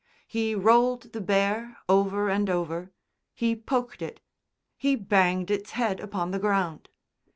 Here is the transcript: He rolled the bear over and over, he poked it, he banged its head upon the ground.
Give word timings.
He 0.25 0.55
rolled 0.55 1.13
the 1.13 1.21
bear 1.21 1.77
over 1.87 2.27
and 2.27 2.49
over, 2.49 2.91
he 3.35 3.55
poked 3.55 4.01
it, 4.01 4.19
he 4.75 4.95
banged 4.95 5.51
its 5.51 5.73
head 5.73 5.99
upon 5.99 6.31
the 6.31 6.39
ground. 6.39 6.89